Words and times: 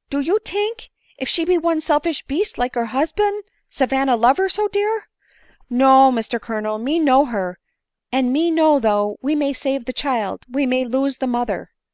—Do 0.10 0.20
you 0.20 0.38
tink, 0.44 0.90
if 1.16 1.30
she 1.30 1.46
be 1.46 1.56
one 1.56 1.80
selfish 1.80 2.26
beast 2.26 2.58
like 2.58 2.74
her 2.74 2.88
husban, 2.88 3.40
Savanna 3.70 4.16
love 4.16 4.36
her 4.36 4.46
so 4.50 4.68
dear? 4.68 5.08
No, 5.70 6.12
Mr 6.12 6.38
Colonel, 6.38 6.76
me 6.76 6.98
know 6.98 7.24
her, 7.24 7.58
and 8.12 8.30
me 8.30 8.50
know 8.50 8.78
though 8.80 9.16
we 9.22 9.34
may 9.34 9.54
save 9.54 9.86
the 9.86 9.94
child 9.94 10.44
we 10.46 10.66
may 10.66 10.84
lose 10.84 11.16
the 11.16 11.26
mother." 11.26 11.70